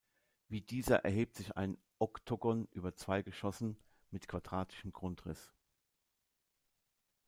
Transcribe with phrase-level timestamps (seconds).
[0.47, 3.77] Wie dieser erhebt sich ein Oktogon über zwei Geschossen
[4.09, 5.53] mit quadratischem Grundriss.